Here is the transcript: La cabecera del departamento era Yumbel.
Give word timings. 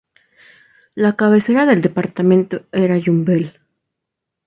La 0.95 1.15
cabecera 1.15 1.67
del 1.67 1.83
departamento 1.83 2.65
era 2.71 2.97
Yumbel. 2.97 3.53